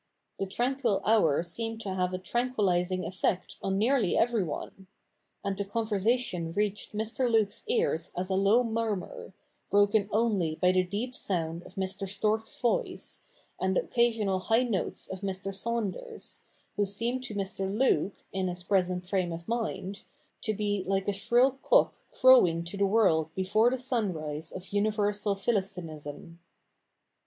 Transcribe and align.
The 0.39 0.47
tranquil 0.47 0.99
hour 1.05 1.43
seemed 1.43 1.79
to 1.81 1.93
have 1.93 2.11
a 2.11 2.17
tranquillising 2.17 3.05
effect 3.05 3.57
on 3.61 3.77
nearly 3.77 4.17
every 4.17 4.43
one; 4.43 4.87
and 5.43 5.55
the 5.55 5.63
conversation 5.63 6.51
reached 6.53 6.95
Mr. 6.95 7.31
Luke's 7.31 7.63
ears 7.67 8.09
as 8.17 8.31
a 8.31 8.33
low 8.33 8.63
murmur, 8.63 9.35
broken 9.69 10.09
only 10.11 10.55
by 10.55 10.71
the 10.71 10.81
deep 10.81 11.13
sound 11.13 11.61
of 11.67 11.75
Mr. 11.75 12.09
Storks's 12.09 12.59
voice, 12.59 13.21
and 13.59 13.75
the 13.75 13.83
occasional 13.83 14.39
high 14.39 14.63
notes 14.63 15.07
of 15.07 15.21
Mr. 15.21 15.53
Saunders, 15.53 16.39
who 16.77 16.85
seemed 16.87 17.21
to 17.25 17.35
Mr. 17.35 17.71
Luke, 17.71 18.23
in 18.33 18.47
his 18.47 18.63
present 18.63 19.05
frame 19.05 19.31
of 19.31 19.47
mind, 19.47 20.01
to 20.41 20.55
be 20.55 20.83
like 20.87 21.07
a 21.07 21.13
shrill 21.13 21.51
cock 21.61 21.93
crowing 22.11 22.63
to 22.63 22.75
the 22.75 22.87
world 22.87 23.29
before 23.35 23.69
the 23.69 23.77
sun 23.77 24.13
rise 24.13 24.51
of 24.51 24.69
universal 24.73 25.35
Philistinism. 25.35 26.39